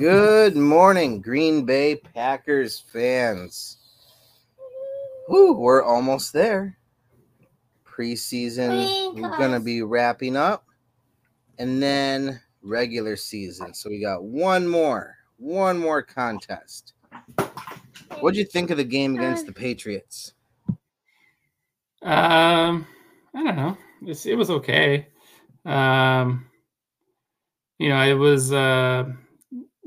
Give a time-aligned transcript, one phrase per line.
[0.00, 3.76] Good morning, Green Bay Packers fans.
[5.28, 6.78] Woo, we're almost there.
[7.84, 10.64] Preseason, we're going to be wrapping up.
[11.58, 13.74] And then regular season.
[13.74, 16.94] So we got one more, one more contest.
[18.20, 20.32] What'd you think of the game against the Patriots?
[22.00, 22.86] Um,
[23.34, 23.76] I don't know.
[24.06, 25.08] It's, it was okay.
[25.66, 26.46] Um,
[27.78, 29.04] you know, it was, uh,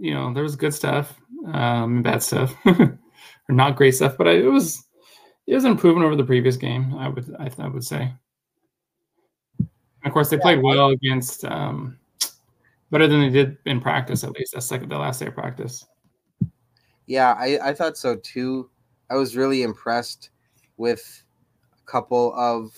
[0.03, 1.17] you know, there was good stuff,
[1.53, 2.99] um, bad stuff, or
[3.47, 4.85] not great stuff, but I, it was,
[5.47, 6.93] it was an improvement over the previous game.
[6.95, 8.13] I would, I, I would say.
[9.59, 9.69] And
[10.03, 11.97] of course, they played well against, um,
[12.91, 14.25] better than they did in practice.
[14.25, 15.85] At least that's like the last day of practice.
[17.05, 18.69] Yeah, I, I thought so too.
[19.09, 20.31] I was really impressed
[20.75, 21.23] with
[21.81, 22.73] a couple of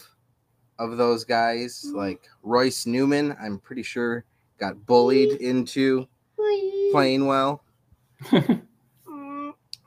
[0.77, 3.35] of those guys, like Royce Newman.
[3.41, 4.25] I'm pretty sure
[4.59, 6.07] got bullied into
[6.95, 7.61] playing well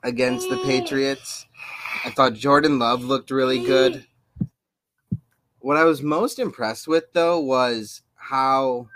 [0.04, 1.46] against the Patriots.
[2.04, 4.04] I thought Jordan Love looked really good.
[5.60, 8.88] What I was most impressed with though was how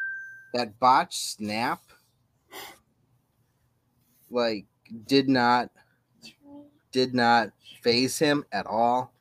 [0.52, 1.80] that botch snap
[4.30, 4.66] like
[5.06, 5.70] did not
[6.92, 7.48] did not
[7.80, 9.14] faze him at all.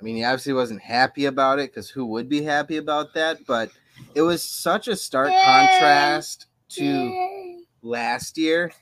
[0.00, 3.44] I mean, he obviously wasn't happy about it because who would be happy about that?
[3.48, 3.70] But
[4.14, 7.53] it was such a stark contrast to
[7.84, 8.72] last year,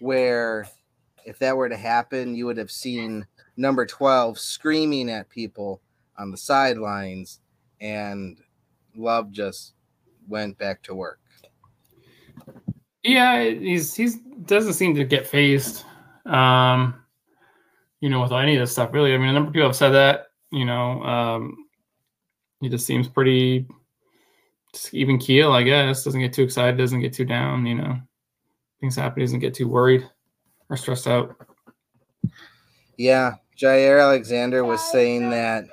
[0.00, 0.66] where
[1.24, 3.26] if that were to happen, you would have seen
[3.56, 5.80] number 12 screaming at people
[6.16, 7.40] on the sidelines,
[7.80, 8.38] and
[8.96, 9.74] Love just
[10.28, 11.20] went back to work.
[13.02, 15.84] Yeah, he's he's doesn't seem to get fazed.
[16.24, 16.94] Um,
[18.00, 19.14] you know, with any of this stuff, really.
[19.14, 20.26] I mean, a number of people have said that.
[20.50, 21.66] You know, um,
[22.60, 23.66] he just seems pretty
[24.92, 26.04] even keel, I guess.
[26.04, 27.66] Doesn't get too excited, doesn't get too down.
[27.66, 27.98] You know,
[28.84, 30.06] things happen, doesn't get too worried
[30.68, 31.34] or stressed out.
[32.98, 35.64] Yeah, Jaire Alexander was saying that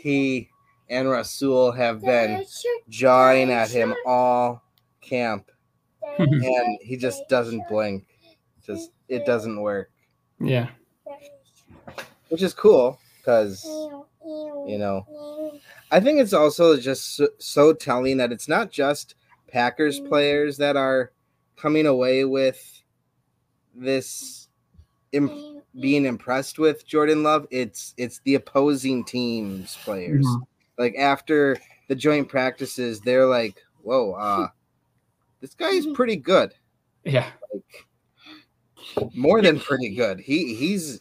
[0.00, 0.48] he
[0.88, 2.44] and Rasul have been
[2.88, 4.62] jawing at him all
[5.00, 5.50] camp,
[6.18, 8.06] and he just doesn't blink.
[8.64, 9.90] Just it doesn't work.
[10.38, 10.68] Yeah,
[12.28, 13.64] which is cool because
[14.66, 15.04] you know
[15.90, 19.16] I think it's also just so, so telling that it's not just
[19.48, 21.10] Packers players that are
[21.62, 22.82] coming away with
[23.72, 24.48] this
[25.12, 27.46] imp- being impressed with Jordan Love.
[27.50, 30.26] It's it's the opposing team's players.
[30.26, 30.42] Mm-hmm.
[30.76, 31.56] Like after
[31.88, 34.48] the joint practices, they're like, "Whoa, uh,
[35.40, 36.52] this guy's pretty good."
[37.04, 40.18] Yeah, like more than pretty good.
[40.18, 41.00] He he's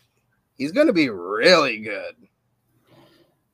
[0.58, 2.16] he's going to be really good.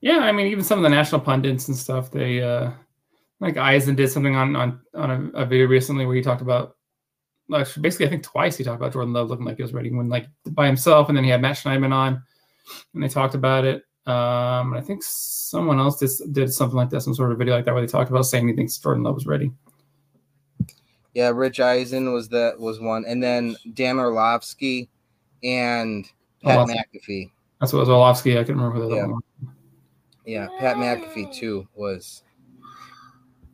[0.01, 2.71] Yeah, I mean, even some of the national pundits and stuff, they uh
[3.39, 6.76] like Eisen did something on on on a, a video recently where he talked about
[6.76, 6.76] like
[7.49, 10.09] basically I think twice he talked about Jordan Love looking like he was ready when
[10.09, 12.21] like by himself, and then he had Matt Schneidman on,
[12.93, 13.83] and they talked about it.
[14.05, 17.65] Um, I think someone else did, did something like that, some sort of video like
[17.65, 19.51] that, where they talked about saying he thinks Jordan Love was ready.
[21.13, 24.89] Yeah, Rich Eisen was that was one, and then Dan Orlovsky
[25.43, 26.05] and
[26.43, 27.31] Pat McAfee.
[27.59, 28.37] That's what was Orlovsky.
[28.37, 29.01] I can remember the yeah.
[29.03, 29.21] other one.
[30.25, 32.23] Yeah, Pat McAfee too was,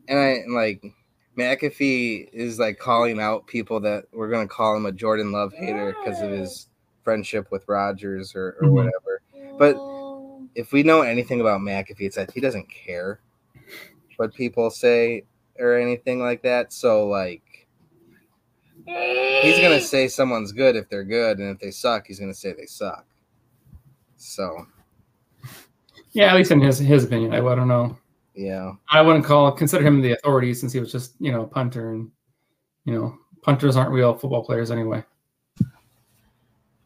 [0.07, 0.83] and I like
[1.38, 5.95] McAfee is like calling out people that we're gonna call him a Jordan Love hater
[6.03, 6.67] because of his
[7.03, 8.75] friendship with Rodgers or, or mm-hmm.
[8.75, 9.21] whatever.
[9.57, 9.77] But
[10.55, 13.19] if we know anything about McAfee, it's that he doesn't care
[14.17, 15.23] what people say
[15.59, 16.72] or anything like that.
[16.72, 17.67] So like
[18.85, 22.53] he's gonna say someone's good if they're good, and if they suck, he's gonna say
[22.53, 23.05] they suck.
[24.17, 24.67] So
[26.11, 27.97] yeah, at least in his his opinion, I, I don't know.
[28.35, 31.91] Yeah, I wouldn't call consider him the authority since he was just you know punter,
[31.91, 32.12] and
[32.85, 35.03] you know punters aren't real football players anyway.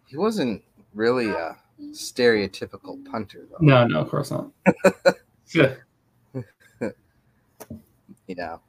[0.08, 0.64] He wasn't
[0.94, 1.58] really a
[1.92, 3.58] stereotypical punter, though.
[3.60, 4.50] No, no, of course not.
[5.54, 5.76] yeah.
[8.30, 8.62] know.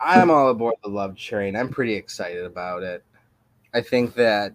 [0.00, 1.56] I'm all aboard the love train.
[1.56, 3.02] I'm pretty excited about it.
[3.74, 4.54] I think that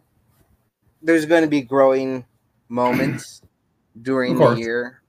[1.01, 2.25] there's going to be growing
[2.69, 3.41] moments
[4.01, 5.01] during the year.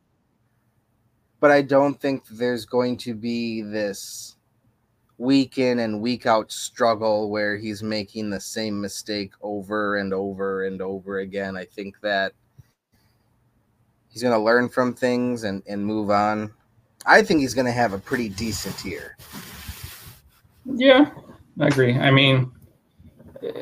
[1.43, 4.37] But I don't think there's going to be this
[5.19, 10.67] week in and week out struggle where he's making the same mistake over and over
[10.67, 11.57] and over again.
[11.57, 12.33] I think that
[14.09, 16.53] he's going to learn from things and, and move on.
[17.07, 19.17] I think he's going to have a pretty decent year.
[20.65, 21.11] Yeah,
[21.59, 21.99] I agree.
[21.99, 22.53] I mean,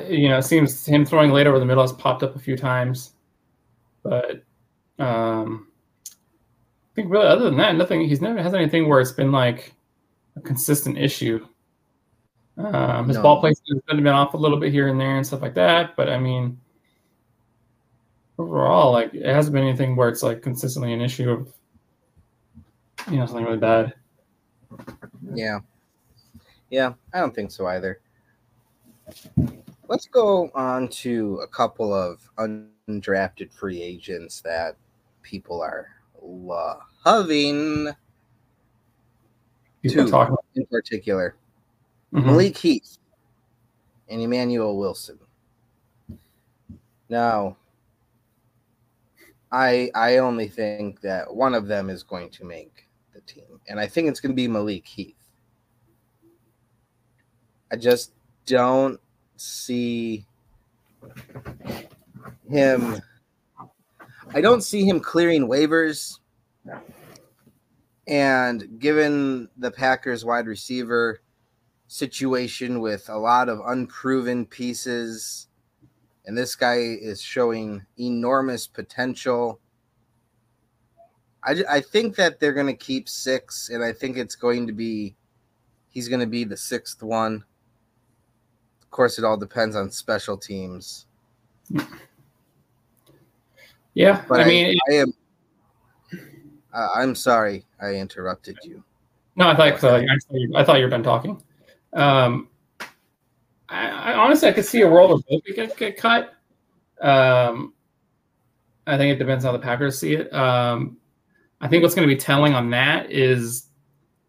[0.06, 2.58] you know, it seems him throwing late over the middle has popped up a few
[2.58, 3.14] times,
[4.02, 4.44] but
[4.98, 5.69] um,
[7.00, 8.06] think really other than that, nothing.
[8.06, 9.74] He's never has anything where it's been like
[10.36, 11.46] a consistent issue.
[12.56, 13.22] Um, his No.
[13.22, 15.96] ball placement has been off a little bit here and there and stuff like that,
[15.96, 16.60] but I mean,
[18.38, 21.52] overall, like it hasn't been anything where it's like consistently an issue of
[23.10, 23.94] you know something really bad.
[25.32, 25.60] Yeah.
[26.68, 28.00] Yeah, I don't think so either.
[29.88, 34.76] Let's go on to a couple of undrafted free agents that
[35.22, 35.88] people are
[37.06, 37.88] loving
[39.82, 40.10] People Two.
[40.10, 40.36] talking.
[40.56, 41.36] in particular.
[42.12, 42.26] Mhm.
[42.26, 42.98] Malik Heath
[44.08, 45.18] and Emanuel Wilson.
[47.08, 47.56] Now,
[49.52, 53.80] I I only think that one of them is going to make the team, and
[53.80, 55.16] I think it's going to be Malik Heath.
[57.72, 58.12] I just
[58.46, 59.00] don't
[59.36, 60.26] see
[62.48, 63.00] him.
[64.34, 66.19] I don't see him clearing waivers.
[68.06, 71.20] And given the Packers wide receiver
[71.86, 75.48] situation with a lot of unproven pieces,
[76.24, 79.60] and this guy is showing enormous potential.
[81.42, 84.72] I, I think that they're going to keep six, and I think it's going to
[84.72, 85.16] be
[85.88, 87.44] he's going to be the sixth one.
[88.82, 91.06] Of course, it all depends on special teams.
[93.94, 95.12] Yeah, But I mean, I am.
[96.72, 98.82] Uh, I'm sorry, I interrupted you.
[99.36, 101.42] No, I thought I I thought you- I thought you were done talking.
[101.92, 102.48] Um,
[103.68, 106.34] I, I honestly I could see a world where both get, get cut.
[107.00, 107.72] Um,
[108.86, 110.32] I think it depends how the Packers see it.
[110.34, 110.96] Um,
[111.60, 113.66] I think what's going to be telling on that is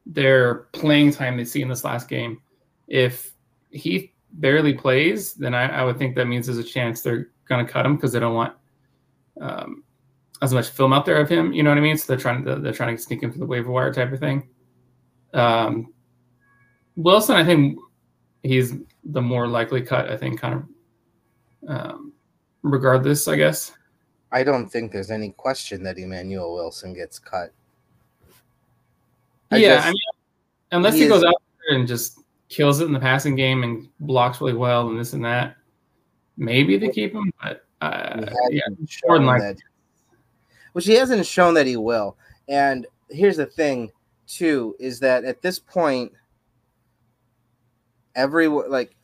[0.05, 2.41] their playing time they see in this last game.
[2.87, 3.33] If
[3.71, 7.65] he barely plays, then I, I would think that means there's a chance they're going
[7.65, 8.53] to cut him because they don't want
[9.39, 9.83] um,
[10.41, 11.53] as much film out there of him.
[11.53, 11.97] You know what I mean?
[11.97, 14.19] So they're trying to they're trying to sneak him through the waiver wire type of
[14.19, 14.47] thing.
[15.33, 15.93] Um,
[16.95, 17.77] Wilson, I think
[18.43, 18.73] he's
[19.03, 20.09] the more likely cut.
[20.09, 22.13] I think, kind of, um,
[22.63, 23.71] regardless, I guess.
[24.31, 27.51] I don't think there's any question that Emanuel Wilson gets cut.
[29.51, 30.01] I yeah, just- I mean,
[30.71, 33.63] unless he he, goes is- out there and just kills it in the passing game
[33.63, 35.55] and blocks really well and this and that,
[36.37, 37.31] maybe they keep him.
[37.41, 38.61] But uh, yeah,
[39.05, 39.55] more than likely.
[40.73, 42.17] Which he hasn't shown that he will.
[42.47, 43.91] And here's the thing,
[44.27, 46.13] too, is that at this point,
[48.15, 48.95] every like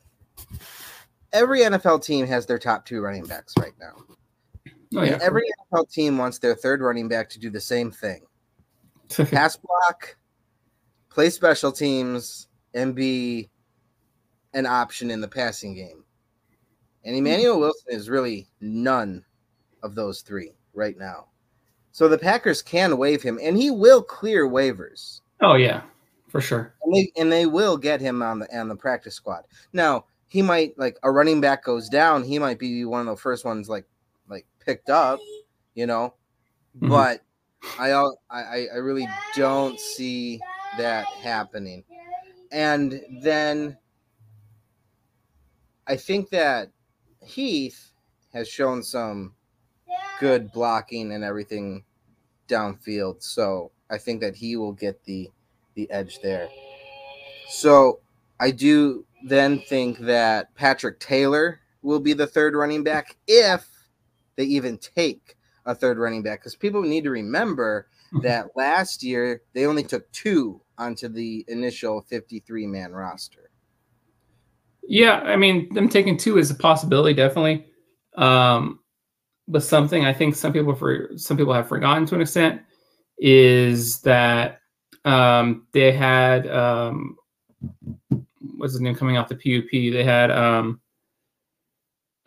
[1.34, 3.94] every NFL team has their top two running backs right now.
[4.96, 5.44] oh yeah, every
[5.74, 8.22] NFL team wants their third running back to do the same thing:
[9.10, 10.18] pass block,
[11.10, 13.50] play special teams, and be
[14.54, 16.04] an option in the passing game.
[17.04, 19.24] And Emanuel Wilson is really none
[19.84, 21.28] of those three right now.
[21.98, 25.82] So the Packers can waive him, and he will clear waivers, oh yeah,
[26.27, 26.75] for sure.
[26.84, 29.46] and they and they will get him on the on the practice squad.
[29.74, 33.20] Now he might like a running back goes down, he might be one of the
[33.20, 33.86] first ones like
[34.30, 35.20] like picked up,
[35.74, 36.13] you know.
[36.80, 36.89] Mhm.
[36.89, 37.22] But
[37.80, 37.89] I
[38.30, 40.39] I I really don't see
[40.77, 41.84] that happening.
[42.51, 43.75] And then
[45.88, 46.70] I think that
[47.25, 47.92] Heath
[48.34, 49.34] has shown some
[50.20, 51.84] good blocking and everything
[52.48, 53.24] downfield.
[53.24, 55.30] So I think that he will get the
[55.75, 56.50] the edge there.
[57.50, 58.00] So
[58.39, 63.68] I do then think that Patrick Taylor will be the third running back if
[64.36, 67.88] they even take a third running back because people need to remember
[68.24, 73.50] that last year they only took two onto the initial 53 man roster.
[74.84, 77.66] Yeah, I mean, them taking two is a possibility, definitely.
[78.16, 78.80] Um,
[79.48, 82.62] but something I think some people for some people have forgotten to an extent
[83.18, 84.60] is that
[85.06, 87.18] um, they had um,
[88.58, 89.72] what's his name coming off the PUP?
[89.72, 90.82] They had um,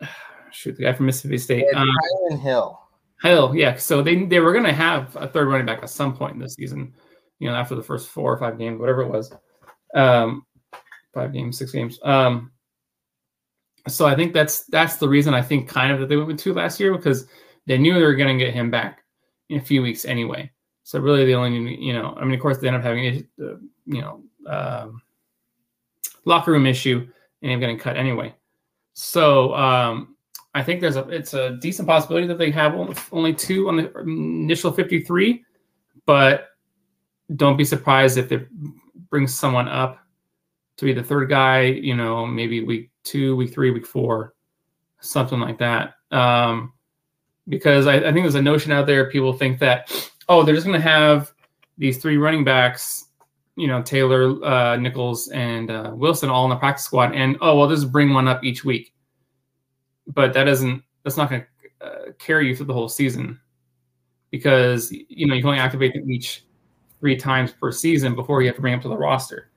[0.51, 1.65] shoot the guy from Mississippi State.
[1.75, 2.79] Um, Tyron Hill.
[3.21, 3.75] Hell, yeah.
[3.75, 6.55] So they they were gonna have a third running back at some point in this
[6.55, 6.93] season,
[7.39, 9.31] you know, after the first four or five games, whatever it was.
[9.93, 10.45] Um
[11.13, 11.99] five games, six games.
[12.01, 12.51] Um
[13.87, 16.39] so I think that's that's the reason I think kind of that they went with
[16.39, 17.27] two last year because
[17.65, 19.03] they knew they were gonna get him back
[19.49, 20.51] in a few weeks anyway.
[20.83, 23.43] So really they only you know, I mean of course they end up having a
[23.43, 25.01] uh, you know um
[26.25, 27.07] locker room issue
[27.41, 28.35] and him getting cut anyway.
[28.93, 30.15] So um
[30.53, 32.75] I think there's a it's a decent possibility that they have
[33.11, 35.45] only, two on the initial 53,
[36.05, 36.49] but
[37.35, 38.45] don't be surprised if they
[39.09, 39.99] bring someone up
[40.75, 41.61] to be the third guy.
[41.63, 44.33] You know, maybe week two, week three, week four,
[44.99, 45.95] something like that.
[46.11, 46.73] Um,
[47.47, 49.09] because I, I think there's a notion out there.
[49.09, 49.91] People think that
[50.29, 51.33] oh, they're just going to have
[51.77, 53.07] these three running backs
[53.55, 57.57] you know Taylor, uh, Nichols, and uh, Wilson all in the practice squad, and oh
[57.57, 58.93] well, just bring one up each week.
[60.07, 63.39] But that doesn't that's not going to uh, carry you through the whole season
[64.29, 66.45] because you know you can only activate them each
[66.99, 69.51] three times per season before you have to bring up to the roster.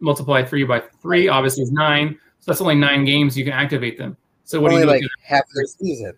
[0.00, 2.18] Multiply three by three, obviously is nine.
[2.40, 4.16] So that's only nine games you can activate them.
[4.44, 5.02] So what Only do you do?
[5.02, 6.12] like with half the season.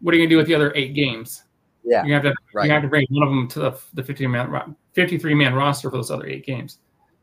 [0.00, 1.44] what are you gonna do with the other eight games?
[1.84, 2.04] Yeah.
[2.04, 2.66] You have to Right.
[2.66, 5.90] you have to bring one of them to the, the 50 man 53 man roster
[5.90, 6.78] for those other eight games.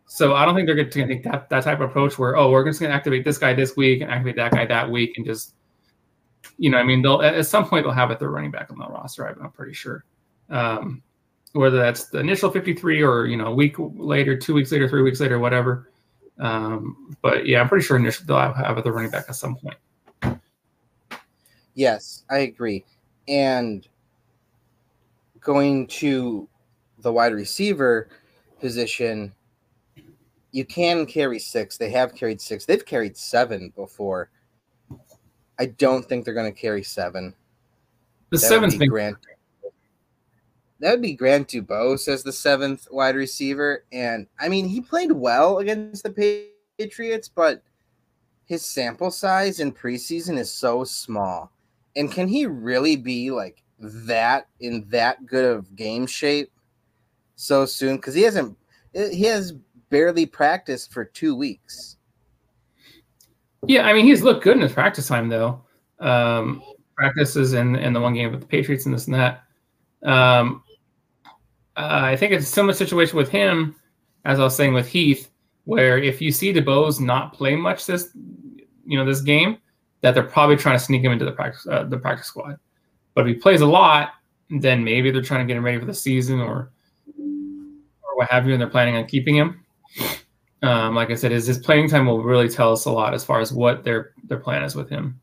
[0.07, 2.49] So I don't think they're going to take that, that type of approach where oh
[2.49, 5.17] we're just going to activate this guy this week and activate that guy that week
[5.17, 5.53] and just
[6.57, 8.79] you know I mean they'll at some point they'll have it their running back on
[8.79, 10.05] the roster I'm, I'm pretty sure.
[10.49, 11.03] Um,
[11.53, 15.01] whether that's the initial 53 or you know a week later, two weeks later, three
[15.01, 15.91] weeks later, whatever.
[16.39, 19.77] Um, but yeah, I'm pretty sure they'll have, the running back at some point.
[21.73, 22.85] Yes, I agree.
[23.27, 23.87] And
[25.39, 26.47] going to
[26.99, 28.09] the wide receiver
[28.59, 29.33] position,
[30.51, 31.77] you can carry six.
[31.77, 32.65] They have carried six.
[32.65, 34.29] They've carried seven before.
[35.59, 37.33] I don't think they're going to carry seven.
[38.29, 39.17] The That seventh be been Grant.
[40.79, 45.11] That would be Grant Dubose as the seventh wide receiver, and I mean he played
[45.11, 47.63] well against the Patriots, but
[48.45, 51.51] his sample size in preseason is so small.
[51.95, 56.51] And can he really be like that in that good of game shape
[57.35, 57.97] so soon?
[57.97, 58.57] Because he hasn't.
[58.93, 59.53] He has
[59.89, 61.97] barely practiced for two weeks.
[63.65, 65.61] Yeah, I mean he's looked good in his practice time though.
[65.99, 66.61] Um,
[66.95, 69.43] practices and and the one game with the Patriots and this and that.
[70.03, 70.63] Um,
[71.77, 73.75] uh, I think it's a similar situation with him,
[74.25, 75.29] as I was saying with Heath,
[75.65, 78.09] where if you see DuBose not play much this,
[78.85, 79.57] you know, this game,
[80.01, 82.57] that they're probably trying to sneak him into the practice uh, the practice squad.
[83.13, 84.11] But if he plays a lot,
[84.49, 86.71] then maybe they're trying to get him ready for the season or
[87.17, 89.63] or what have you, and they're planning on keeping him.
[90.63, 93.23] Um, like I said, his, his playing time will really tell us a lot as
[93.23, 95.19] far as what their their plan is with him.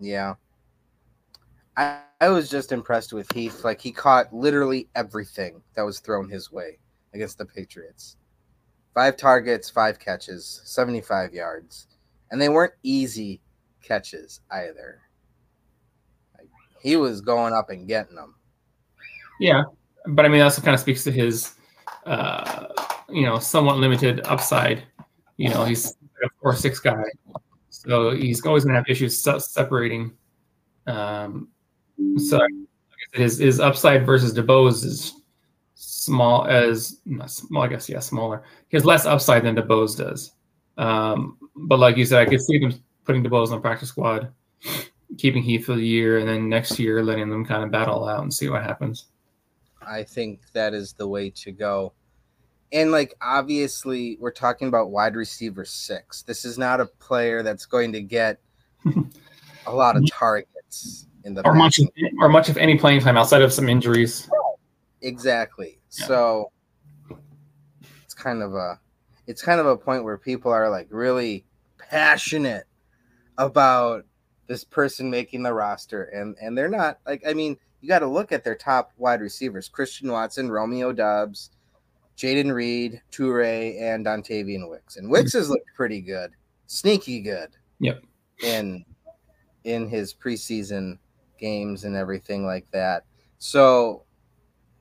[0.00, 0.34] Yeah.
[1.76, 3.64] I, I was just impressed with Heath.
[3.64, 6.78] Like he caught literally everything that was thrown his way
[7.14, 8.16] against the Patriots.
[8.94, 11.88] Five targets, five catches, 75 yards.
[12.30, 13.40] And they weren't easy
[13.82, 15.00] catches either.
[16.38, 16.48] Like,
[16.80, 18.34] he was going up and getting them.
[19.38, 19.64] Yeah,
[20.06, 21.54] but I mean, that also kind of speaks to his,
[22.06, 22.68] uh,
[23.10, 24.82] you know, somewhat limited upside.
[25.36, 25.90] You know, he's
[26.24, 27.04] a four six guy,
[27.68, 30.16] so he's always going to have issues se- separating.
[30.86, 31.48] Um,
[32.18, 35.12] so like I said, his his upside versus DuBose is
[35.74, 38.42] small as small, I guess yeah, smaller.
[38.68, 40.32] He has less upside than DuBose does.
[40.78, 42.72] Um, but like you said, I could see them
[43.04, 44.32] putting DuBose on the practice squad,
[45.18, 48.22] keeping Heath for the year, and then next year letting them kind of battle out
[48.22, 49.06] and see what happens.
[49.86, 51.92] I think that is the way to go.
[52.72, 56.22] And like obviously we're talking about wide receiver 6.
[56.22, 58.40] This is not a player that's going to get
[59.66, 61.88] a lot of targets in the or much, of,
[62.20, 64.30] or much of any playing time outside of some injuries.
[65.02, 65.80] Exactly.
[65.98, 66.06] Yeah.
[66.06, 66.52] So
[68.04, 68.78] it's kind of a
[69.26, 71.44] it's kind of a point where people are like really
[71.78, 72.64] passionate
[73.38, 74.04] about
[74.46, 78.06] this person making the roster and and they're not like I mean, you got to
[78.06, 81.50] look at their top wide receivers, Christian Watson, Romeo Doubs,
[82.16, 84.96] Jayden Reed, Toure, and Dontayvion Wicks.
[84.96, 86.30] And Wicks has looked pretty good.
[86.68, 87.50] Sneaky good.
[87.80, 88.02] Yep.
[88.44, 88.84] In
[89.64, 90.98] in his preseason
[91.38, 93.04] games and everything like that.
[93.38, 94.02] So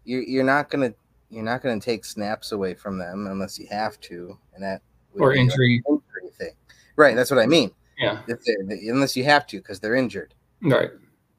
[0.03, 0.93] you're you're not gonna
[1.29, 4.81] you're not gonna take snaps away from them unless you have to, and that
[5.19, 5.83] Or like, injury.
[5.88, 6.53] injury thing,
[6.95, 7.15] right?
[7.15, 7.71] That's what I mean.
[7.97, 8.21] Yeah.
[8.27, 10.91] They unless you have to because they're injured, Right.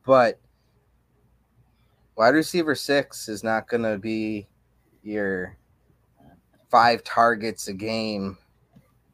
[0.05, 0.41] but
[2.17, 4.49] wide receiver six is not gonna be
[5.03, 5.57] your
[6.71, 8.37] five targets a game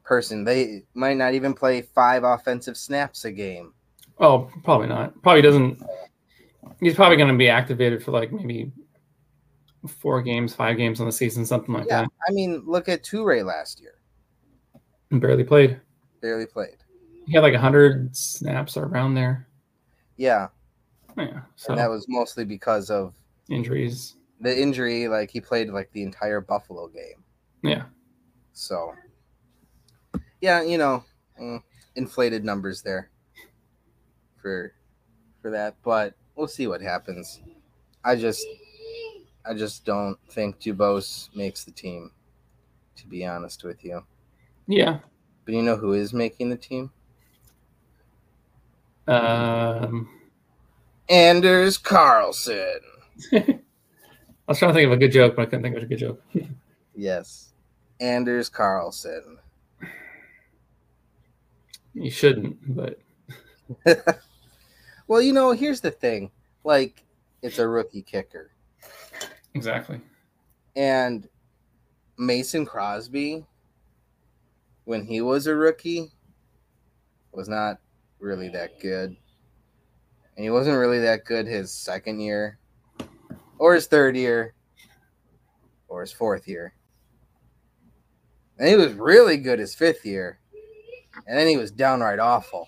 [0.03, 0.43] person.
[0.43, 3.73] They might not even play five offensive snaps a game.
[4.19, 5.21] Oh, probably not.
[5.21, 5.81] Probably doesn't.
[6.79, 8.71] He's probably going to be activated for like maybe
[9.87, 13.43] four games, five games on the season, something like Yeah, I mean, look at Toure
[13.45, 13.95] last year.
[15.11, 15.79] Barely played.
[16.21, 16.77] barely played.
[17.25, 19.47] He had like hundred snaps around there.
[20.17, 20.49] Yeah,
[21.17, 21.41] Yeah.
[21.55, 23.13] So and that was mostly because of
[23.49, 24.15] injuries.
[24.41, 25.07] the injury.
[25.07, 27.23] Like he played like the entire Buffalo game.
[27.61, 27.83] Yeah.
[28.53, 28.93] So,
[30.41, 31.03] yeah, you know,
[31.41, 31.61] mm,
[31.95, 33.09] inflated numbers there
[34.43, 34.73] for
[35.41, 37.41] for that, but we'll see what happens.
[38.03, 38.45] I just
[39.45, 42.11] I just don't think Dubose makes the team,
[42.97, 44.03] to be honest with you.
[44.67, 44.99] Yeah.
[45.45, 46.91] But you know who is making the team?
[49.07, 50.09] Um,
[51.09, 52.79] Anders Carlson.
[53.33, 53.57] I
[54.47, 55.99] was trying to think of a good joke, but I couldn't think of a good
[55.99, 56.21] joke.
[56.95, 57.49] Yes.
[57.99, 59.39] Anders Carlson.
[61.95, 62.99] You shouldn't, but
[65.13, 66.31] well, you know, here's the thing.
[66.63, 67.03] Like,
[67.43, 68.49] it's a rookie kicker.
[69.53, 70.01] exactly.
[70.75, 71.29] And
[72.17, 73.45] Mason Crosby,
[74.85, 76.11] when he was a rookie,
[77.31, 77.77] was not
[78.17, 79.15] really that good.
[80.35, 82.57] And he wasn't really that good his second year,
[83.59, 84.55] or his third year,
[85.89, 86.73] or his fourth year.
[88.57, 90.39] And he was really good his fifth year.
[91.27, 92.67] And then he was downright awful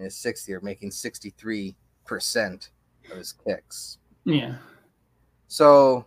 [0.00, 1.74] in his sixth year, making 63%
[3.10, 3.98] of his kicks.
[4.24, 4.54] Yeah.
[5.46, 6.06] So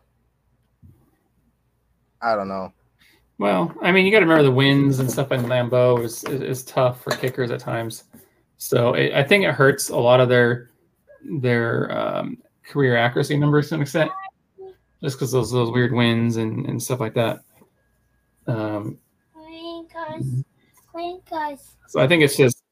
[2.22, 2.74] I don't know.
[3.38, 6.42] Well, I mean, you got to remember the wins and stuff in Lambeau is, is,
[6.42, 8.06] is tough for kickers at times.
[8.58, 10.72] So it, I think it hurts a lot of their
[11.40, 14.12] their um, career accuracy numbers to an extent,
[15.02, 17.42] just because those those weird wins and, and stuff like that.
[18.48, 18.98] Um,
[21.88, 22.63] so I think it's just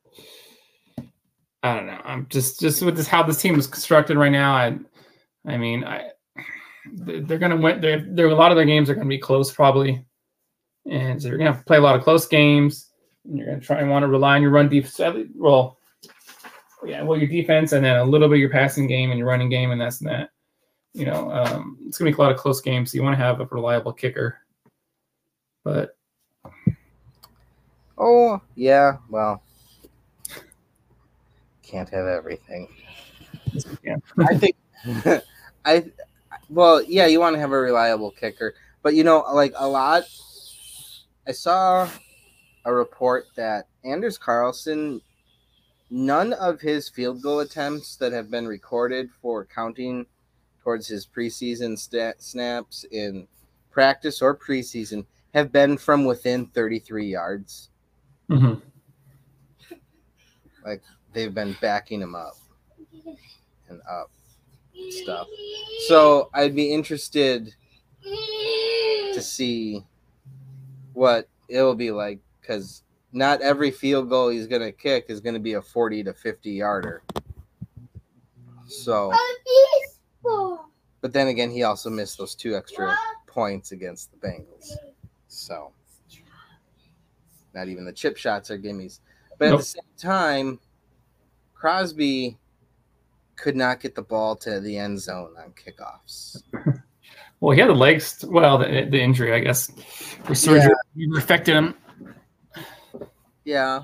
[1.63, 2.01] I don't know.
[2.03, 4.53] I'm just just with this how this team is constructed right now.
[4.53, 4.77] I
[5.46, 6.10] I mean I
[6.94, 7.80] they're gonna win.
[7.82, 10.03] They're, a lot of their games are gonna be close probably,
[10.89, 12.89] and so you're gonna play a lot of close games.
[13.25, 15.30] And you're gonna try and want to rely on your run defense.
[15.36, 15.77] Well,
[16.84, 19.50] yeah, well your defense and then a little bit your passing game and your running
[19.50, 20.30] game, and that's and that.
[20.94, 22.91] You know, um, it's gonna be a lot of close games.
[22.91, 24.39] So you want to have a reliable kicker,
[25.63, 25.96] but
[28.03, 28.98] Oh, yeah.
[29.09, 29.44] Well,
[31.72, 32.68] can't have everything.
[33.84, 33.96] yeah.
[34.20, 34.55] I think
[35.66, 35.86] I
[36.50, 38.53] well, yeah, you want to have a reliable kicker,
[38.84, 40.03] but you know, like a lot
[41.27, 41.90] I saw
[42.66, 45.01] a report that Anders Carlson
[45.90, 50.05] none of his field goal attempts that have been recorded for counting
[50.64, 53.27] towards his preseason stat, snaps in
[53.72, 57.70] practice or preseason have been from within 33 yards.
[58.29, 58.53] hmm
[60.66, 60.81] Like
[61.14, 62.38] they've been backing him up
[63.70, 64.12] and up
[64.90, 65.28] stuff.
[65.88, 67.54] So I'd be interested
[68.04, 69.84] to see
[70.94, 75.20] what it will be like because not every field goal he's going to kick is
[75.20, 77.04] going to be a 40 to 50 yarder.
[78.68, 79.12] So,
[81.02, 82.96] but then again, he also missed those two extra
[83.28, 84.72] points against the Bengals.
[85.28, 85.74] So,
[87.54, 89.00] not even the chip shots are gimmies.
[89.38, 89.60] But at Nope.
[89.60, 90.60] the same time,
[91.62, 92.40] Crosby
[93.36, 96.42] could not get the ball to the end zone on kickoffs.
[97.40, 98.24] Well, he had the legs.
[98.30, 99.72] Well, the, the injury, I guess,
[100.26, 100.70] for surgery
[101.18, 101.74] affected him.
[103.46, 103.82] Yeah,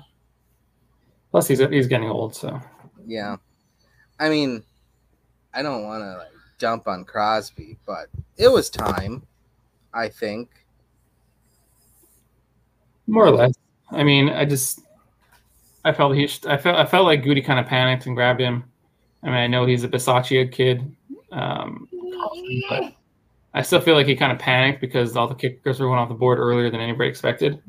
[1.32, 2.60] Plus, he's he's getting old, so
[3.04, 3.34] yeah.
[4.20, 4.62] I mean,
[5.52, 9.26] I don't want to like jump on Crosby, but it was time.
[9.92, 10.50] I think.
[13.08, 13.54] more or less.
[13.90, 14.82] I mean, I just
[15.84, 18.40] I felt he sh- I felt I felt like Gutey kind of panicked and grabbed
[18.40, 18.64] him.
[19.22, 20.94] I mean, I know he's a Bisaccia kid,
[21.32, 21.88] um,
[22.68, 22.94] but
[23.54, 26.08] I still feel like he kind of panicked because all the kickers were went off
[26.08, 27.60] the board earlier than anybody expected.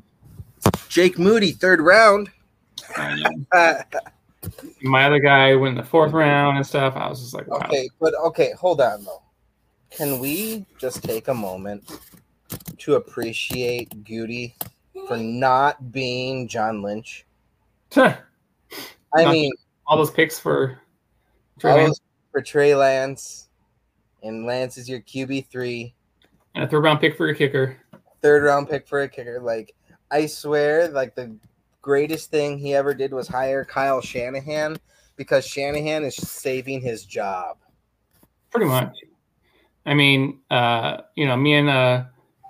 [0.90, 2.30] Jake Moody, third round.
[4.82, 6.96] My other guy went in the fourth round and stuff.
[6.96, 7.58] I was just like, wow.
[7.66, 9.22] okay, but okay, hold on though.
[9.92, 11.92] Can we just take a moment
[12.78, 14.54] to appreciate Gutey
[15.08, 17.26] for not being John Lynch?
[17.96, 18.18] I
[19.16, 19.52] Not- mean,
[19.88, 20.80] all those picks for
[21.60, 22.00] Trey Lance
[22.32, 23.50] for Trey Lance,
[24.22, 25.94] and Lance is your QB three,
[26.56, 27.78] and a third round pick for your kicker.
[28.22, 29.40] third round pick for a kicker.
[29.40, 29.74] Like,
[30.12, 31.36] I swear, like the
[31.82, 34.78] greatest thing he ever did was hire Kyle Shanahan
[35.16, 37.58] because Shanahan is saving his job.
[38.52, 38.96] Pretty much.
[39.86, 42.04] I mean, uh, you know, me and uh,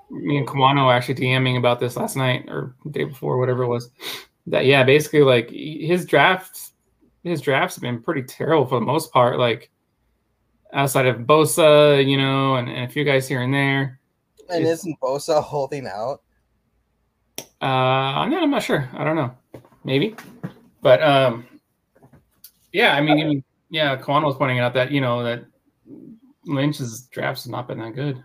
[0.09, 3.67] me and Kawano actually DMing about this last night or the day before, whatever it
[3.67, 3.91] was.
[4.49, 6.73] That yeah, basically like his drafts,
[7.23, 9.37] his drafts have been pretty terrible for the most part.
[9.39, 9.69] Like
[10.73, 13.99] outside of Bosa, you know, and, and a few guys here and there.
[14.49, 16.21] And It's- isn't Bosa holding out?
[17.61, 18.89] Uh, I'm not, I'm not sure.
[18.93, 19.35] I don't know.
[19.83, 20.15] Maybe,
[20.81, 21.45] but um,
[22.71, 22.95] yeah.
[22.95, 23.97] I mean, even, yeah.
[23.97, 25.43] Kawano was pointing out that you know that
[26.45, 28.23] Lynch's drafts have not been that good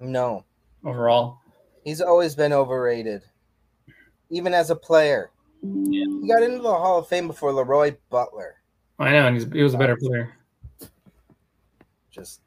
[0.00, 0.44] No,
[0.84, 1.38] overall.
[1.84, 3.22] he's always been overrated,
[4.30, 5.30] even as a player.
[5.62, 6.04] Yeah.
[6.20, 8.56] He got into the Hall of Fame before Leroy Butler.
[8.98, 10.32] I know, and he's, he was a better player.
[12.10, 12.40] Just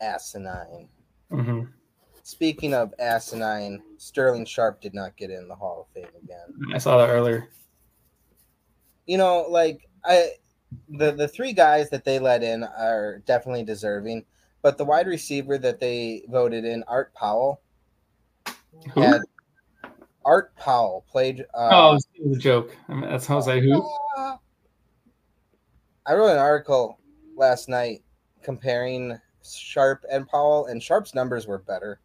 [0.00, 0.88] asinine.
[1.30, 1.62] hmm
[2.22, 6.74] Speaking of asinine, Sterling Sharpe did not get in the Hall of Fame again.
[6.74, 7.48] I saw that earlier.
[9.06, 10.30] You know, like I,
[10.88, 14.24] the the three guys that they let in are definitely deserving,
[14.62, 17.62] but the wide receiver that they voted in, Art Powell,
[18.94, 19.00] Who?
[19.00, 19.22] had
[20.24, 21.44] Art Powell played.
[21.54, 22.76] oh, Uh, it was a joke.
[22.88, 23.88] I mean, that's how I was like, who?
[26.06, 26.98] I wrote an article
[27.36, 28.02] last night
[28.42, 32.00] comparing Sharpe and Powell, and Sharpe's numbers were better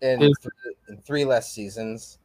[0.00, 0.50] in, three,
[0.88, 2.18] in three less seasons.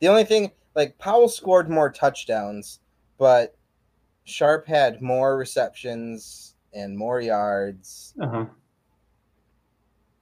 [0.00, 2.80] The only thing, like Powell scored more touchdowns,
[3.18, 3.56] but
[4.24, 8.14] Sharpe had more receptions and more yards.
[8.20, 8.46] Uh-huh.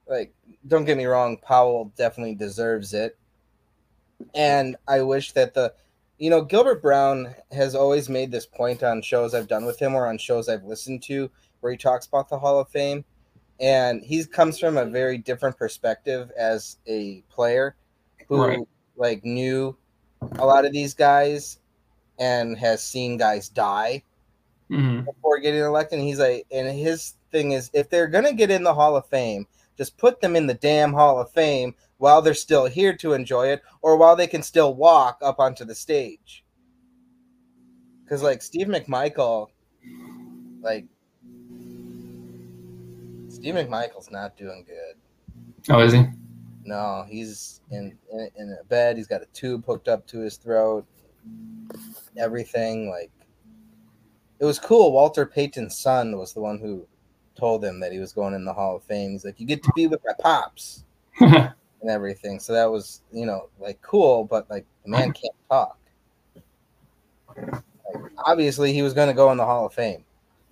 [0.07, 0.33] Like,
[0.67, 3.17] don't get me wrong, Powell definitely deserves it.
[4.35, 5.73] And I wish that the,
[6.17, 9.95] you know, Gilbert Brown has always made this point on shows I've done with him
[9.95, 11.29] or on shows I've listened to
[11.61, 13.05] where he talks about the Hall of Fame.
[13.59, 17.75] And he comes from a very different perspective as a player
[18.27, 18.59] who, Right.
[18.95, 19.77] like, knew
[20.39, 21.59] a lot of these guys
[22.19, 24.03] and has seen guys die
[24.69, 25.99] hmm before getting elected.
[25.99, 29.05] And he's like, and his thing is, if they're gonna get in the Hall of
[29.07, 33.13] Fame, just put them in the damn Hall of Fame while they're still here to
[33.13, 36.43] enjoy it, or while they can still walk up onto the stage.
[38.03, 39.47] Because like Steve McMichael,
[40.61, 40.85] like
[43.29, 45.73] Steve McMichael's not doing good.
[45.73, 46.05] Oh, is he?
[46.65, 48.97] No, he's in, in in a bed.
[48.97, 50.85] He's got a tube hooked up to his throat.
[52.17, 53.11] Everything like
[54.39, 54.91] it was cool.
[54.91, 56.85] Walter Payton's son was the one who
[57.43, 59.11] told him that he was going in the Hall of Fame.
[59.11, 60.85] He's like, "You get to be with my pops
[61.19, 65.77] and everything." So that was you know like cool, but like the man can't talk.
[67.35, 70.05] Like, obviously, he was going to go in the Hall of Fame.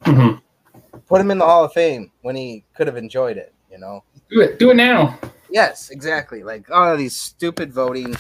[0.04, 0.32] hmm
[1.08, 3.54] Put him in the Hall of Fame when he could have enjoyed it.
[3.71, 4.04] You know.
[4.30, 4.60] Do it.
[4.60, 5.17] Do it now.
[5.49, 6.43] Yes, exactly.
[6.43, 8.17] Like all these stupid voting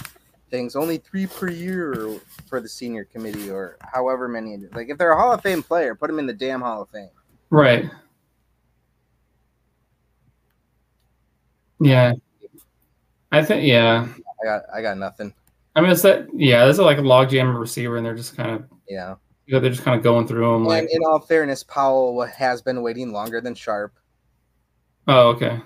[0.49, 4.55] things, only three per year for the senior committee or however many.
[4.73, 6.89] Like if they're a Hall of Fame player, put them in the damn Hall of
[6.89, 7.09] Fame.
[7.49, 7.89] Right.
[11.81, 12.13] Yeah.
[13.31, 14.07] I think yeah.
[14.41, 15.33] I got I got nothing.
[15.75, 16.65] I mean, it's that yeah.
[16.65, 19.15] This is like a logjam receiver, and they're just kind of Yeah.
[19.45, 22.61] you know they're just kind of going through them like in all fairness, Powell has
[22.61, 23.93] been waiting longer than Sharpe.
[25.07, 25.59] oh okay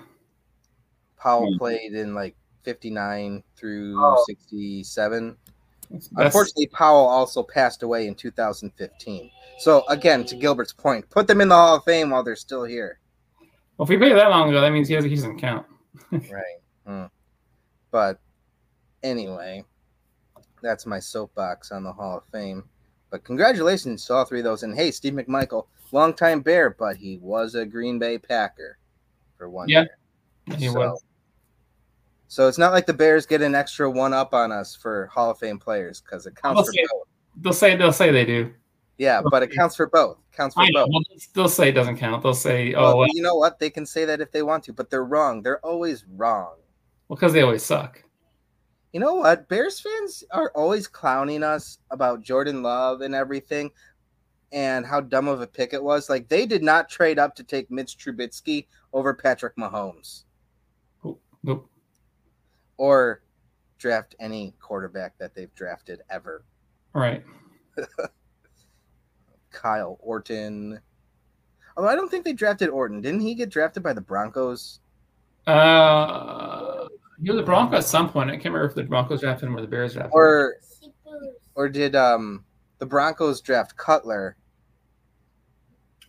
[1.18, 1.58] Powell Hmm.
[1.58, 4.22] played in like 59 through Oh.
[4.26, 5.36] 67.
[5.90, 9.30] That's- Unfortunately, Powell also passed away in 2015.
[9.58, 12.64] So again, to Gilbert's point, put them in the Hall of Fame while they're still
[12.64, 12.98] here.
[13.76, 15.66] well, if he played that long ago, that means he has he doesn't count.
[16.12, 16.60] Right.
[16.86, 17.10] Mm.
[17.90, 18.20] But
[19.02, 19.64] anyway,
[20.62, 22.64] that's my soapbox on the Hall of Fame.
[23.10, 24.62] But congratulations to all three of those.
[24.62, 28.78] And hey, Steve McMichael, longtime Bear, but he was a Green Bay Packer
[29.38, 29.84] for one Yeah,
[30.48, 30.58] year.
[30.58, 31.04] He so, was.
[32.28, 35.30] so it's not like the Bears get an extra one up on us for Hall
[35.30, 37.02] of Fame players because it counts for say- both.
[37.38, 38.52] They'll say they'll say they do.
[38.98, 40.18] Yeah, but it counts for both.
[40.32, 40.88] Counts for both.
[40.90, 41.02] Well,
[41.34, 42.22] they'll say it doesn't count.
[42.22, 43.58] They'll say oh Well, well you know what?
[43.58, 45.42] They can say that if they want to, but they're wrong.
[45.42, 46.54] They're always wrong.
[47.08, 48.02] Well, because they always suck.
[48.92, 49.48] You know what?
[49.48, 53.70] Bears fans are always clowning us about Jordan Love and everything
[54.52, 56.08] and how dumb of a pick it was.
[56.08, 60.24] Like they did not trade up to take Mitch Trubisky over Patrick Mahomes
[61.42, 61.68] Nope.
[62.78, 63.22] or
[63.78, 66.44] draft any quarterback that they've drafted ever.
[66.94, 67.22] Right.
[69.56, 70.78] Kyle Orton.
[71.76, 73.00] Although I don't think they drafted Orton.
[73.00, 74.80] Didn't he get drafted by the Broncos?
[75.46, 76.86] Uh,
[77.22, 78.30] he was a Bronco at some point.
[78.30, 80.18] I can't remember if the Broncos drafted him or the Bears drafted him.
[80.18, 80.56] Or
[81.54, 82.44] or did um
[82.78, 84.36] the Broncos draft Cutler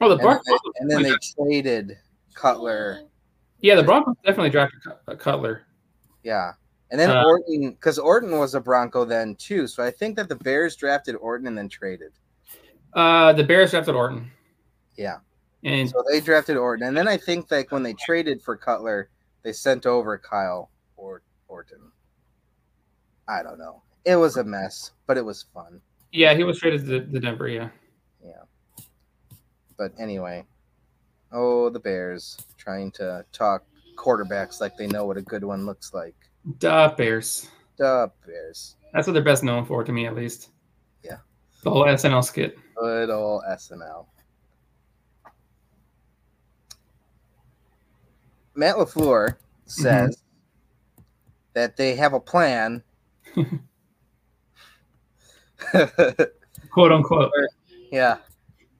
[0.02, 0.46] Oh, the and, Broncos.
[0.46, 1.98] then they, and then they traded
[2.34, 3.02] Cutler
[3.62, 5.64] yeah, the Broncos definitely drafted uh, Cutler.
[6.24, 6.52] Yeah.
[6.92, 9.66] And then Uh, Orton, because Orton was a Bronco then too.
[9.68, 12.12] So I think that the Bears drafted Orton and then traded.
[12.94, 14.32] Uh, the Bears drafted Orton,
[14.98, 15.18] Yeah.
[15.64, 16.88] and So they drafted Orton.
[16.88, 19.10] And then I think like when they traded for Cutler,
[19.44, 21.92] they sent over Kyle or Orton.
[23.28, 23.84] I don't know.
[24.06, 25.82] It was a mess, but it was fun.
[26.12, 27.48] yeah, he was traded to the Denver.
[27.48, 27.70] Yeah.
[28.24, 28.44] Yeah.
[29.78, 30.46] But anyway.
[31.32, 33.66] Oh, the Bears trying to talk
[33.98, 36.16] quarterbacks like they know what a good one looks like.
[36.60, 37.50] Duh, Bears.
[37.78, 38.78] The Bears.
[38.94, 40.50] That's what they're best known for, to me at least.
[41.04, 41.18] Yeah.
[41.64, 42.58] The whole SNL skit.
[42.80, 44.06] Good old SNL.
[48.56, 49.36] Matt LaFleur
[49.66, 51.02] says mm-hmm.
[51.54, 52.84] that they have a plan.
[56.72, 57.32] Quote unquote.
[57.92, 58.18] yeah.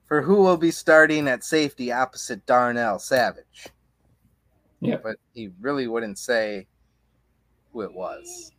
[0.06, 3.68] For who will be starting at safety opposite Darnell Savage.
[4.80, 4.96] Yeah.
[5.02, 6.66] But he really wouldn't say
[7.72, 8.52] who it was.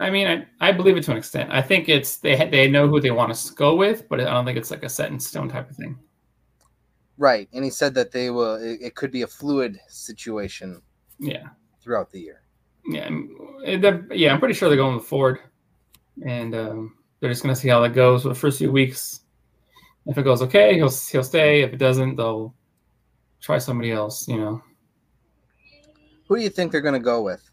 [0.00, 1.50] I mean, I, I believe it to an extent.
[1.52, 4.44] I think it's they they know who they want to go with, but I don't
[4.44, 5.98] think it's like a set in stone type of thing.
[7.16, 7.48] Right.
[7.52, 10.82] And he said that they will it, it could be a fluid situation
[11.18, 11.48] Yeah.
[11.80, 12.40] throughout the year.
[12.86, 13.08] Yeah,
[14.10, 15.38] yeah, I'm pretty sure they're going with Ford,
[16.26, 19.20] and um, they're just gonna see how that goes for the first few weeks.
[20.06, 21.62] If it goes okay, he'll he'll stay.
[21.62, 22.54] If it doesn't, they'll
[23.40, 24.28] try somebody else.
[24.28, 24.62] You know.
[26.28, 27.48] Who do you think they're gonna go with?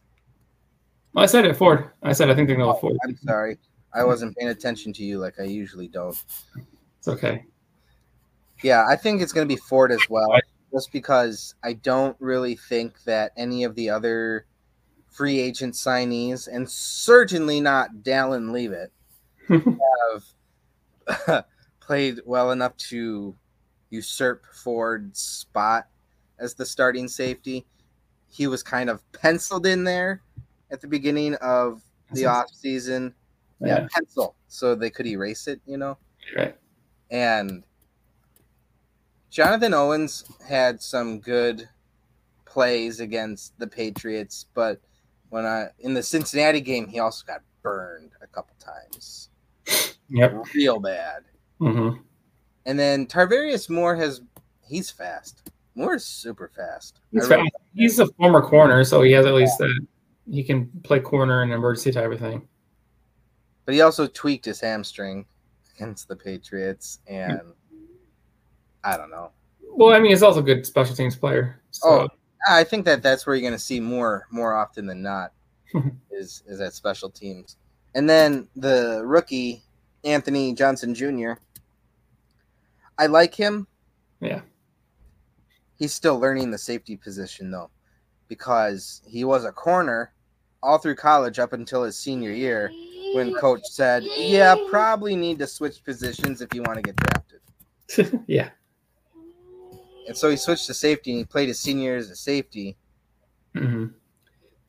[1.15, 1.89] I said it, Ford.
[2.04, 2.97] I said I think they're gonna go oh, Ford.
[3.04, 3.58] I'm sorry,
[3.93, 6.15] I wasn't paying attention to you like I usually don't.
[7.00, 7.45] It's okay.
[8.63, 10.34] Yeah, I think it's gonna be Ford as well,
[10.74, 14.45] just because I don't really think that any of the other
[15.10, 18.91] free agent signees, and certainly not Dallin Leavitt,
[21.10, 21.45] have
[21.82, 23.36] played well enough to
[23.89, 25.88] usurp Ford's spot
[26.39, 27.65] as the starting safety.
[28.30, 30.21] He was kind of penciled in there
[30.71, 31.81] at the beginning of
[32.13, 33.13] the off season.
[33.60, 35.97] Yeah, yeah, pencil, so they could erase it, you know.
[36.36, 36.55] Right.
[37.12, 37.63] And
[39.29, 41.69] Jonathan Owens had some good
[42.45, 44.81] plays against the Patriots, but
[45.29, 49.29] when I in the Cincinnati game, he also got burned a couple times.
[50.13, 51.23] Yep, real bad.
[51.62, 52.01] Mm-hmm.
[52.65, 54.21] And then Tarvarius Moore has
[54.67, 55.49] he's fast.
[55.73, 56.99] Moore is super fast.
[57.13, 57.49] He's fast.
[57.73, 59.88] He's a former corner, so he has at least that
[60.29, 62.47] he can play corner and emergency type of thing.
[63.65, 65.25] But he also tweaked his hamstring
[65.75, 67.41] against the Patriots, and
[68.84, 69.31] I don't know.
[69.62, 71.62] Well, I mean, he's also a good special teams player.
[71.71, 71.89] So.
[71.89, 72.07] Oh,
[72.49, 75.31] I think that that's where you're going to see more more often than not
[76.12, 77.57] is is at special teams.
[77.93, 79.62] And then the rookie
[80.03, 81.34] Anthony Johnson Jr.
[82.97, 83.67] I like him.
[84.19, 84.41] Yeah.
[85.77, 87.69] He's still learning the safety position though,
[88.32, 90.13] because he was a corner
[90.63, 92.72] all through college up until his senior year
[93.13, 98.24] when coach said, "Yeah, probably need to switch positions if you want to get drafted."
[98.28, 98.52] yeah.
[100.08, 102.78] And so he switched to safety and he played his senior year as a safety.
[103.54, 103.88] Mm-hmm.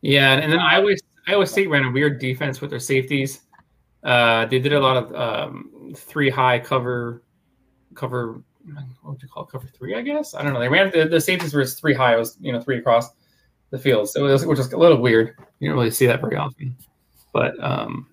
[0.01, 0.97] Yeah, and then Iowa
[1.29, 3.43] Iowa State ran a weird defense with their safeties.
[4.03, 7.23] Uh, they did a lot of um, three high cover,
[7.95, 8.43] cover.
[9.03, 9.51] What would you call it?
[9.53, 10.35] Cover three, I guess.
[10.35, 10.59] I don't know.
[10.59, 12.17] They ran the, the safeties were three high.
[12.17, 13.11] It was you know three across
[13.73, 15.35] the field, so it was which was a little weird.
[15.59, 16.77] You don't really see that very often.
[17.33, 18.07] But um,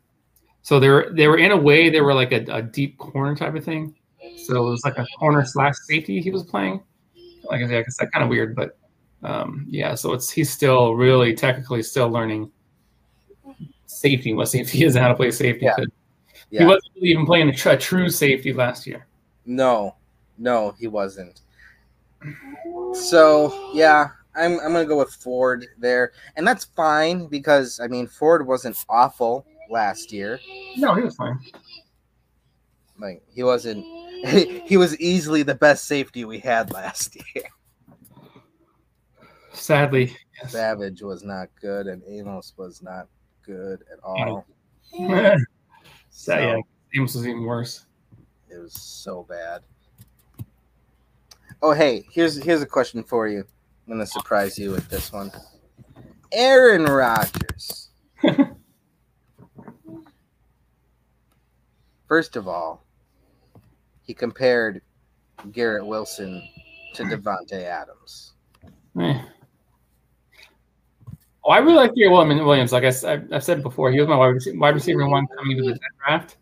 [0.63, 3.35] so they were they were in a way they were like a, a deep corner
[3.35, 3.93] type of thing.
[4.47, 6.81] So it was like a corner slash safety he was playing.
[7.43, 8.77] Like I said, that's kind of weird, but
[9.21, 9.95] um, yeah.
[9.95, 12.51] So it's he's still really technically still learning
[13.85, 15.65] safety, what safety is, and how to play safety.
[15.65, 15.75] Yeah.
[16.49, 16.59] yeah.
[16.61, 19.07] He wasn't really even playing a, a true safety last year.
[19.45, 19.95] No,
[20.37, 21.41] no, he wasn't.
[22.93, 28.07] So yeah, I'm I'm gonna go with Ford there, and that's fine because I mean
[28.07, 30.39] Ford wasn't awful last year.
[30.77, 31.39] No, he was fine.
[32.99, 33.85] Like he wasn't.
[34.27, 37.45] He, he was easily the best safety we had last year.
[39.51, 40.51] Sadly, yes.
[40.51, 43.07] Savage was not good, and Amos was not
[43.45, 44.45] good at all.
[46.09, 46.57] so, yeah,
[46.95, 47.85] Amos was even worse.
[48.49, 49.61] It was so bad.
[51.61, 53.45] Oh, hey, here's here's a question for you.
[53.89, 55.31] I'm gonna surprise you with this one.
[56.31, 57.89] Aaron Rodgers.
[62.07, 62.85] First of all,
[64.03, 64.83] he compared
[65.51, 66.47] Garrett Wilson
[66.93, 68.33] to Davante Adams.
[69.01, 69.19] Eh.
[71.43, 72.71] Oh, I really like Garrett Williams.
[72.71, 72.93] Like I,
[73.31, 76.37] have said before, he was my wide receiver, one coming into the draft.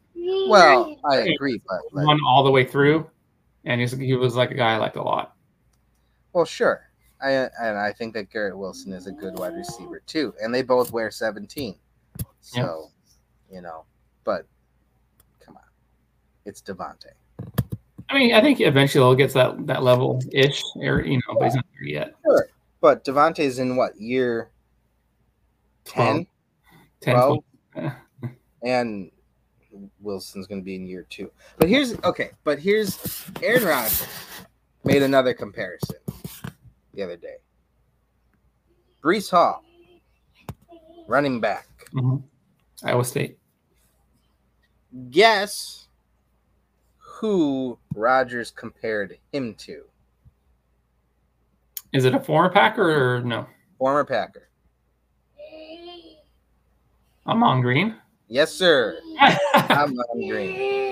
[0.49, 3.09] Well, I agree, but like, one all the way through,
[3.63, 5.37] and he was like a guy I liked a lot.
[6.33, 6.86] Well, sure,
[7.21, 10.61] I and I think that Garrett Wilson is a good wide receiver too, and they
[10.61, 11.75] both wear seventeen.
[12.41, 12.91] So,
[13.51, 13.83] you know,
[14.23, 14.45] but
[15.39, 15.63] come on,
[16.45, 17.11] it's Davante.
[18.09, 21.37] I mean, I think eventually he'll get to that that level ish, or you know,
[21.39, 22.15] but he's not there yet.
[22.23, 22.47] Sure,
[22.81, 24.49] but Davante's in what year
[25.85, 26.27] 10,
[27.01, 27.39] 10 12,
[27.73, 27.91] 12.
[28.63, 29.11] and
[29.99, 31.31] Wilson's going to be in year two.
[31.57, 32.31] But here's okay.
[32.43, 34.07] But here's Aaron Rodgers
[34.83, 35.97] made another comparison
[36.97, 37.35] the other day.
[39.01, 39.63] Breece Hall,
[41.07, 42.17] running back, mm-hmm.
[42.83, 43.37] Iowa State.
[45.11, 45.87] Guess
[46.97, 49.83] who Rodgers compared him to?
[51.93, 53.47] Is it a former Packer or no?
[53.77, 54.49] Former Packer.
[57.27, 57.95] I'm on Green.
[58.27, 58.99] Yes, sir.
[59.53, 60.86] Ahman Green.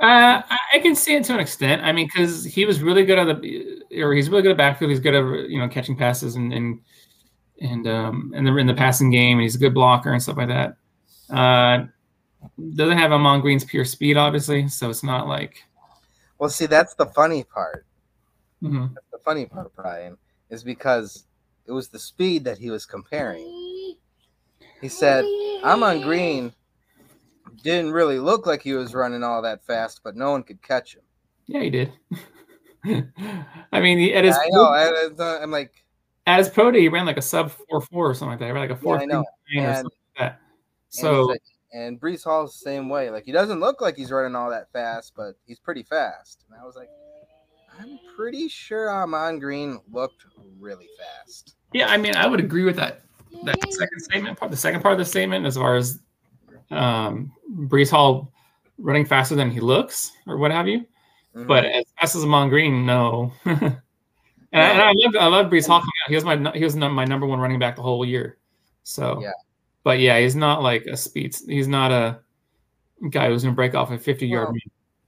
[0.00, 1.82] Uh, I can see it to an extent.
[1.82, 4.90] I mean, because he was really good at the, or he's really good at backfield.
[4.90, 6.80] He's good at you know catching passes and and
[7.60, 9.38] and um and the in the passing game.
[9.38, 10.76] And he's a good blocker and stuff like that.
[11.30, 11.86] Uh,
[12.74, 15.64] doesn't have Ahman Green's pure speed, obviously, so it's not like.
[16.38, 17.86] Well, see, that's the funny part.
[18.62, 18.94] Mm-hmm.
[18.94, 20.16] That's the funny part, Brian,
[20.50, 21.26] is because
[21.66, 23.46] it was the speed that he was comparing.
[24.80, 25.24] He said,
[25.62, 26.52] Ahman Green
[27.62, 30.94] didn't really look like he was running all that fast, but no one could catch
[30.94, 31.02] him.
[31.46, 31.92] Yeah, he did.
[33.72, 34.64] I mean, he, at his I know.
[34.64, 35.84] I, I- I'm like,
[36.26, 38.46] at his pro day, he ran like a sub four four or something like that.
[38.46, 39.24] He ran like a four I know.
[39.54, 40.32] And- something like that.
[40.32, 40.38] and,
[40.90, 43.10] So like- and Breece Hall's the same way.
[43.10, 46.44] Like he doesn't look like he's running all that fast, but he's pretty fast.
[46.50, 46.88] And I was like,
[47.80, 50.26] I'm pretty sure Ahman Green looked
[50.60, 51.54] really fast.
[51.72, 53.00] yeah, I mean, I would agree with that.
[53.44, 56.00] That second statement, part the second part of the statement, as far as
[56.72, 58.32] um, Breece Hall
[58.78, 60.86] running faster than he looks, or what have you.
[61.36, 61.46] Mhm.
[61.46, 63.32] But as fast as Ahman Green, no.
[63.44, 63.80] and,
[64.52, 66.08] I, and I love I love Breece Hall coming out.
[66.08, 68.38] He was my he was my number one running back the whole year.
[68.82, 69.30] So Yeah.
[69.84, 71.36] but yeah, he's not like a speed.
[71.46, 72.20] He's not a
[73.10, 74.60] guy who's gonna break off a fifty yard, Well, run,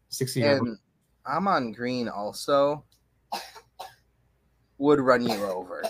[0.08, 0.62] sixty yard.
[0.62, 0.78] and
[1.26, 2.84] Ahman Green also
[4.78, 5.82] would run you over.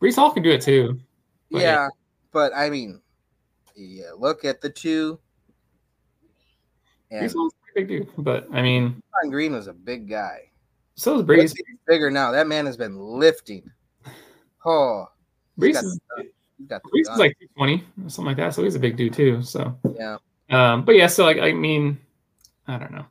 [0.00, 0.98] Breece Hall can do it too.
[1.50, 1.88] But yeah,
[2.32, 3.00] but I mean,
[3.78, 5.18] yeah, look at the two.
[7.12, 10.50] Breece Hall's a big dude, but I mean, John Green was a big guy.
[10.94, 11.54] so is Breece.
[11.86, 12.30] Bigger now.
[12.32, 13.70] That man has been lifting.
[14.64, 15.06] Oh,
[15.58, 16.00] Breece is,
[16.66, 19.14] got Breece is like two twenty or something like that, so he's a big dude
[19.14, 19.42] too.
[19.42, 20.18] So, yeah.
[20.50, 21.98] um, but yeah, so like I mean,
[22.66, 23.06] I don't know.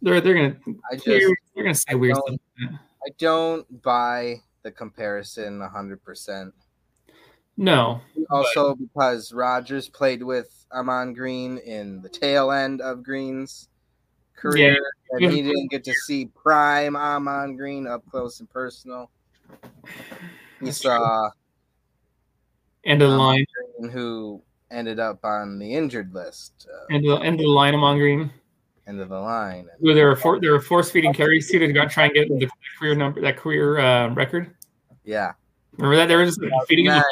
[0.00, 0.56] They're they're gonna
[0.90, 1.20] I just they're,
[1.54, 2.70] they're gonna say weird don't- stuff.
[2.70, 2.80] like.
[3.04, 6.54] I don't buy the comparison hundred percent.
[7.56, 13.68] No, Also, because Rodgers played with Ahman Green in the tail end of Green's
[14.34, 14.78] career,
[15.18, 15.26] Yeah.
[15.26, 19.10] and he didn't get to see prime Ahman Green up close and personal.
[20.60, 21.30] He That's saw
[22.84, 23.44] end of the line,
[23.78, 27.50] Green, who ended up on the injured list, uh, end of the, end of the
[27.50, 28.30] line Ahman Green.
[28.86, 29.68] end of the line.
[29.78, 32.48] Where they were for, they were force feeding carries to to try and get the
[32.78, 34.54] career number that career uh, record.
[35.04, 35.32] Yeah,
[35.76, 37.04] Remember that they were just feeding him the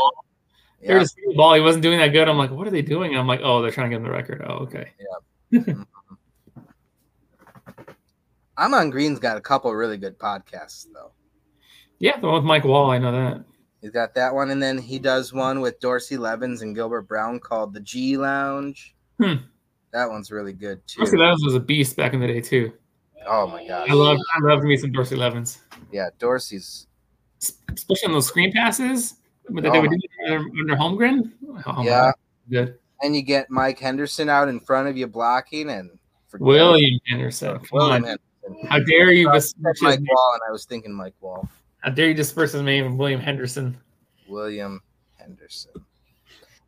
[0.81, 0.89] Yeah.
[0.89, 1.55] They were just the ball.
[1.55, 2.29] He wasn't doing that good.
[2.29, 3.11] I'm like, what are they doing?
[3.11, 4.43] And I'm like, oh, they're trying to get him the record.
[4.47, 4.91] Oh, okay.
[5.51, 5.75] Yeah.
[8.57, 11.13] Ahman Green's got a couple really good podcasts though.
[11.99, 12.91] Yeah, the one with Mike Wahle.
[12.95, 13.45] I know that.
[13.81, 17.41] He's got that one, and then he does one with Dorsey Levens and Gilbert Brown
[17.41, 18.95] called the G Lounge.
[19.19, 19.35] Hmm.
[19.93, 20.99] That one's really good too.
[21.01, 22.73] Dorsey Levens was a beast back in the day too.
[23.27, 23.89] Oh my gosh.
[23.91, 25.59] I loved I loved me some Dorsey Levens,
[25.93, 26.87] Yeah, Dorsey's.
[27.75, 29.15] especially on those screen passes
[29.55, 31.31] that Oh they would my under, under Holmgren.
[31.67, 31.91] Oh, Yeah.
[32.07, 32.15] God,
[32.51, 32.79] good.
[33.03, 35.91] And you get Mike Henderson out in front of you blocking and
[36.29, 37.59] forget- William Henderson.
[37.59, 38.03] Come William on.
[38.05, 38.69] Henderson.
[38.69, 41.49] How dare you I besmirch said his Mike Wahle, and I was thinking Mike Wahle.
[41.81, 43.77] How dare you disperse his name of William Henderson?
[44.29, 44.81] William
[45.17, 45.73] Henderson.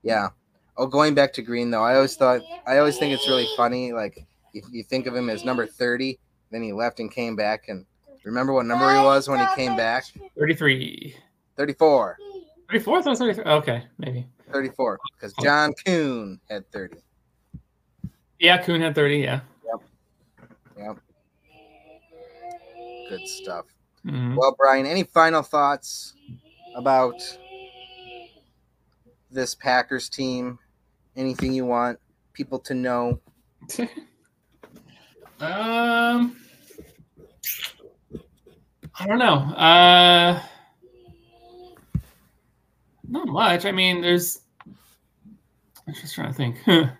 [0.02, 0.28] Yeah.
[0.76, 3.92] Oh, going back to Green though, I always thought I always think it's really funny.
[3.92, 6.18] Like if you think of him as number thirty,
[6.50, 7.84] then he left and came back, and
[8.24, 10.04] remember what number he was when he came back?
[10.38, 11.14] 33.
[11.56, 12.16] 34.
[12.72, 12.98] 34?
[12.98, 13.44] I thought 33.
[13.44, 14.26] Okay, maybe.
[14.50, 14.98] 34.
[15.14, 16.96] Because John Kuhn had 30.
[18.38, 19.18] Yeah, Coon had 30.
[19.18, 19.40] Yeah.
[19.66, 19.82] Yep.
[20.78, 20.96] Yep.
[23.10, 23.66] Good stuff.
[24.06, 24.36] Mhm.
[24.36, 26.14] Well, Brian, any final thoughts
[26.74, 27.14] about
[29.30, 30.58] this Packers team?
[31.14, 31.98] Anything you want
[32.32, 33.20] people to know?
[35.40, 36.36] um,
[38.98, 39.34] I don't know.
[39.54, 40.42] Uh,
[43.12, 43.64] not much.
[43.64, 44.40] I mean, there's.
[45.86, 46.56] I'm just trying to think.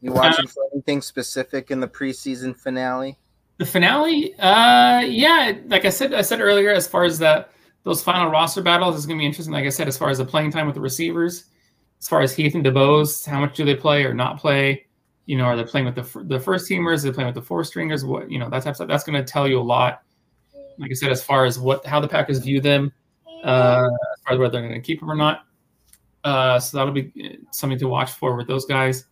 [0.00, 3.16] You watching for anything specific in the preseason finale?
[3.58, 7.50] the finale, uh, yeah, like I said, I said earlier, as far as that
[7.84, 9.52] those final roster battles is going to be interesting.
[9.52, 11.44] Like I said, as far as the playing time with the receivers,
[12.00, 14.86] as far as Heath and DuBose, how much do they play or not play?
[15.26, 17.04] You know, are they playing with the the first teamers?
[17.04, 18.04] Are they playing with the four stringers?
[18.04, 18.88] What you know, that type of stuff.
[18.88, 20.02] That's going to tell you a lot.
[20.76, 22.92] Like I said, as far as what how the Packers view them,
[23.44, 25.46] uh, as far as whether they're going to keep him or not.
[26.24, 29.04] Uh, so that'll be uh, something to watch for with those guys.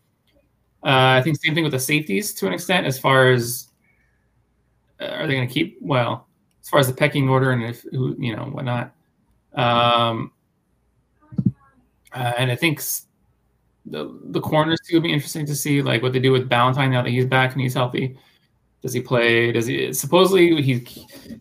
[0.84, 3.68] Uh, I think same thing with the safeties to an extent, as far as
[5.00, 6.26] uh, are they going to keep well
[6.62, 8.94] as far as the pecking order and if who you know whatnot.
[9.54, 10.32] Um,
[12.14, 12.82] uh, and I think
[13.86, 16.90] the the corners too will be interesting to see like what they do with Valentine
[16.90, 18.16] now that he's back and he's healthy.
[18.80, 19.52] Does he play?
[19.52, 20.74] Does he supposedly he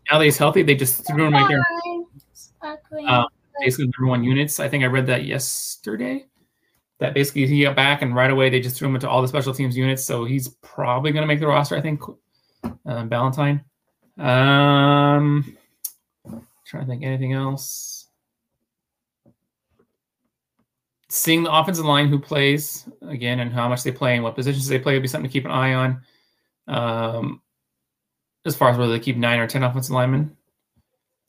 [0.10, 0.64] now that he's healthy?
[0.64, 1.64] They just threw him right there,
[3.08, 3.28] Um,
[3.60, 4.60] basically number one units.
[4.60, 6.26] I think I read that yesterday.
[7.00, 9.28] That basically he got back and right away they just threw him into all the
[9.28, 10.04] special teams units.
[10.04, 11.76] So he's probably going to make the roster.
[11.76, 12.02] I think
[12.86, 13.64] uh, Valentine.
[14.20, 15.58] Um,
[16.66, 18.08] trying to think anything else.
[21.10, 24.68] Seeing the offensive line who plays again and how much they play and what positions
[24.68, 26.02] they play would be something to keep an eye on.
[26.68, 27.42] Um,
[28.46, 30.38] as far as whether they keep nine or ten offensive linemen.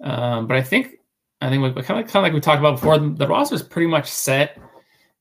[0.02, 0.98] Um, but I think
[1.42, 2.98] I think kind of kind of like we talked about before.
[2.98, 4.58] The roster is pretty much set.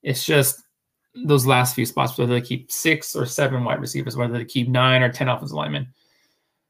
[0.04, 0.64] It's just
[1.26, 4.70] those last few spots, whether they keep six or seven wide receivers, whether they keep
[4.70, 5.88] nine or ten offensive linemen,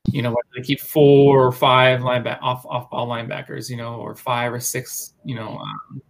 [0.09, 3.95] you know, whether they keep four or five lineback off off ball linebackers, you know,
[3.95, 6.01] or five or six, you know, um,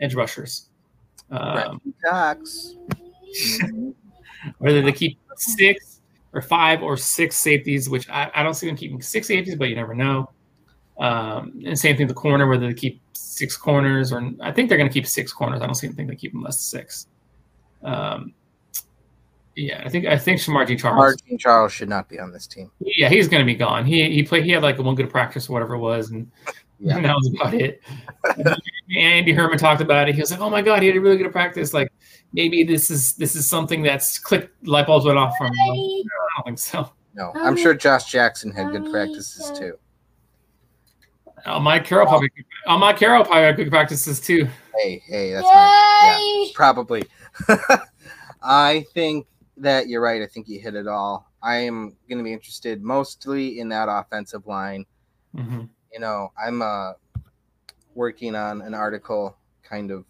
[0.00, 0.68] edge rushers.
[1.30, 2.76] Um, Cox.
[4.58, 6.00] whether they keep six
[6.32, 9.68] or five or six safeties, which I, I don't see them keeping six safeties, but
[9.68, 10.30] you never know.
[11.00, 14.78] Um, and same thing the corner, whether they keep six corners or I think they're
[14.78, 15.62] going to keep six corners.
[15.62, 17.06] I don't see them think they keep them less than six.
[17.82, 18.34] Um,
[19.56, 21.14] yeah, I think I think Shemar Jean Charles.
[21.16, 22.70] Shemar Jean Charles should not be on this team.
[22.80, 23.84] Yeah, he's going to be gone.
[23.84, 24.44] He he played.
[24.44, 26.30] He had like a one good practice or whatever it was, and,
[26.80, 26.96] yeah.
[26.96, 27.82] and that was about it.
[28.96, 30.14] Andy Herman talked about it.
[30.14, 31.74] He was like, "Oh my god, he had a really good practice.
[31.74, 31.92] Like
[32.32, 35.54] maybe this is this is something that's clicked light bulbs went off from." Him.
[35.58, 36.92] I don't think so.
[37.14, 39.78] No, I'm sure Josh Jackson had good practices too.
[41.46, 42.30] Oh, Mike Carroll probably.
[42.66, 44.48] Oh, Mike Carroll probably had good practices too.
[44.76, 47.04] Hey, hey, that's my yeah, probably.
[48.42, 49.26] I think
[49.56, 50.22] that you're right.
[50.22, 51.30] I think you hit it all.
[51.42, 54.84] I am going to be interested mostly in that offensive line.
[55.34, 55.64] Mm-hmm.
[55.92, 56.92] You know, I'm uh,
[57.94, 60.04] working on an article kind of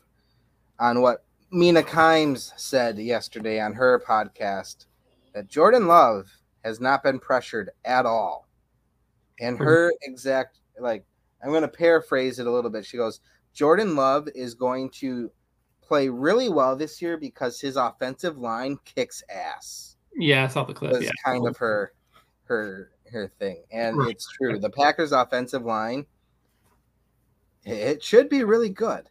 [0.78, 4.86] on what Mina Kimes said yesterday on her podcast
[5.34, 6.30] that Jordan Love
[6.64, 8.48] has not been pressured at all.
[9.40, 11.04] And her exact, like,
[11.42, 12.84] I'm going to paraphrase it a little bit.
[12.84, 13.20] She goes,
[13.52, 15.30] Jordan Love is going to
[15.82, 19.96] play really well this year because his offensive line kicks ass.
[20.16, 21.02] Yeah, I saw the clip.
[21.02, 21.92] Yeah, kind of her
[22.44, 24.10] her her thing, and right.
[24.10, 24.58] it's true.
[24.58, 26.06] The Packers' offensive line,
[27.64, 29.08] it should be really good.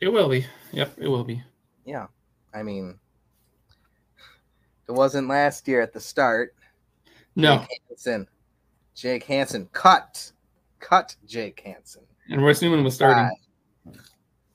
[0.00, 0.46] It will be.
[0.72, 1.42] Yep, it will be.
[1.84, 2.06] Yeah,
[2.54, 2.98] I mean,
[4.88, 6.54] it wasn't last year at the start.
[7.36, 7.58] No.
[7.58, 8.28] Jake Hanson,
[8.94, 10.32] Jake Hanson cut,
[10.80, 13.30] cut Jake Hanson, and Royce Newman was starting.
[13.86, 13.92] Uh,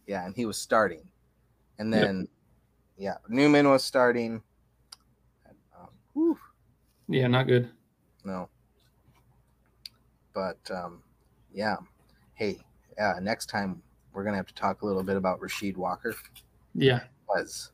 [0.08, 1.08] yeah, and he was starting
[1.80, 2.28] and then
[2.98, 3.22] yep.
[3.30, 4.42] yeah, Newman was starting.
[5.78, 6.38] Um,
[7.08, 7.70] yeah, not good.
[8.24, 8.50] No.
[10.34, 11.04] But um,
[11.54, 11.78] yeah,
[12.36, 12.58] hey,
[13.00, 13.82] uh, next time
[14.14, 16.16] we're gonna have to talk a little bit about Rasheed Walker.
[16.74, 17.72] Yeah, because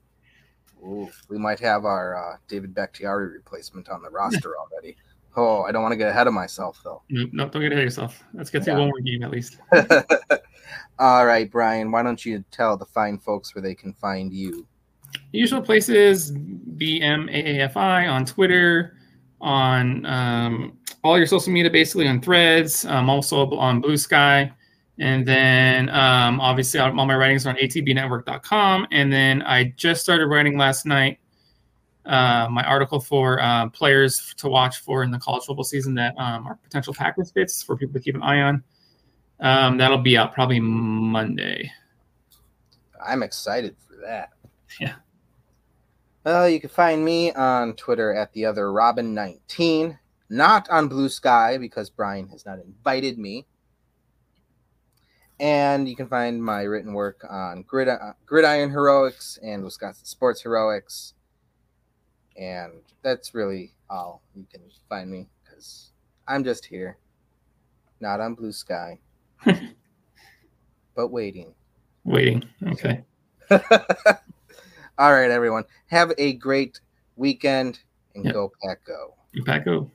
[0.81, 4.95] we might have our uh, David Bakhtiari replacement on the roster already.
[5.35, 7.01] Oh, I don't want to get ahead of myself though.
[7.09, 8.23] No, no don't get ahead of yourself.
[8.33, 8.77] Let's get yeah.
[8.77, 9.57] one more game at least.
[10.99, 14.67] All right, Brian, why don't you tell the fine folks where they can find you?
[15.31, 18.97] Usual places BMAAFI on Twitter,
[19.41, 24.51] on um, all your social media, basically on threads, um, also on Blue Sky.
[24.99, 28.87] And then um, obviously all my writings are on atbnetwork.com.
[28.91, 31.19] And then I just started writing last night
[32.09, 36.15] uh, my article for uh, players to watch for in the college football season that
[36.17, 38.63] um, are potential Packers fits for people to keep an eye on.
[39.39, 41.71] Um, that'll be out probably Monday.
[43.05, 44.31] I'm excited for that.
[44.81, 44.95] Yeah.
[46.25, 49.97] Well, you can find me on Twitter at the other Robin19,
[50.29, 53.45] not on Blue Sky because Brian has not invited me.
[55.39, 60.41] And you can find my written work on Grid, uh, Gridiron Heroics and Wisconsin Sports
[60.41, 61.13] Heroics.
[62.39, 65.91] And that's really all you can find me because
[66.25, 66.97] I'm just here,
[67.99, 68.97] not on Blue Sky.
[70.95, 71.53] but waiting.
[72.05, 72.45] Waiting.
[72.65, 73.03] Okay.
[73.51, 75.65] All right, everyone.
[75.87, 76.79] Have a great
[77.17, 77.79] weekend
[78.15, 78.33] and yep.
[78.33, 79.15] go Pack Go.
[79.45, 79.91] Pack Go.